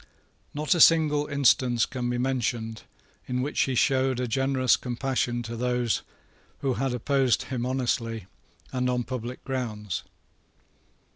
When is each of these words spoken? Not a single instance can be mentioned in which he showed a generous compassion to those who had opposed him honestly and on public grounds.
Not 0.55 0.73
a 0.73 0.81
single 0.81 1.27
instance 1.27 1.85
can 1.85 2.09
be 2.09 2.17
mentioned 2.17 2.81
in 3.27 3.43
which 3.43 3.59
he 3.61 3.75
showed 3.75 4.19
a 4.19 4.27
generous 4.27 4.75
compassion 4.75 5.43
to 5.43 5.55
those 5.55 6.01
who 6.61 6.73
had 6.73 6.91
opposed 6.95 7.43
him 7.43 7.67
honestly 7.67 8.25
and 8.71 8.89
on 8.89 9.03
public 9.03 9.43
grounds. 9.43 10.01